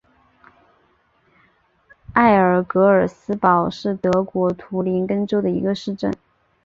[2.13, 6.11] 埃尔格尔斯堡是德国图林根州的一个市镇。